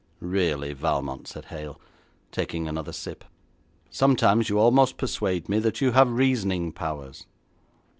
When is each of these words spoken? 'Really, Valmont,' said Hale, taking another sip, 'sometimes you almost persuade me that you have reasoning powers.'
'Really, 0.19 0.73
Valmont,' 0.73 1.27
said 1.27 1.45
Hale, 1.45 1.79
taking 2.31 2.67
another 2.67 2.91
sip, 2.91 3.23
'sometimes 3.91 4.49
you 4.49 4.57
almost 4.57 4.97
persuade 4.97 5.47
me 5.47 5.59
that 5.59 5.79
you 5.79 5.91
have 5.91 6.11
reasoning 6.11 6.71
powers.' 6.71 7.27